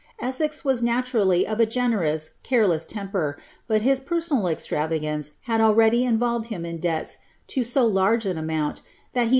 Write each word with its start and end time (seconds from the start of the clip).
* 0.13 0.19
E^'fs 0.19 0.63
was 0.65 0.81
naturally 0.81 1.45
of 1.45 1.59
a 1.59 1.65
generous, 1.67 2.31
careless 2.41 2.87
temper, 2.87 3.37
but 3.67 3.83
his 3.83 3.99
personal 3.99 4.45
extnua 4.45 4.89
^nrc 4.99 5.33
had 5.43 5.61
already 5.61 6.05
involved 6.05 6.47
him 6.47 6.65
in 6.65 6.79
debts 6.79 7.19
to 7.45 7.61
so 7.63 7.85
large 7.85 8.25
an 8.25 8.35
amount, 8.35 8.81
that 9.13 9.19
he' 9.19 9.25
Camden. 9.25 9.29